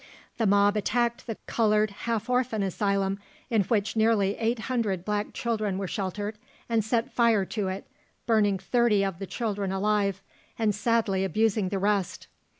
[0.39, 3.19] The mob attacked the coloured half orphan asylum,
[3.51, 7.85] in which nearly 800 black children were sheltered, and set fire to it,
[8.25, 10.23] burning thirty of the children alive,
[10.57, 12.25] and sadly abusing the rest.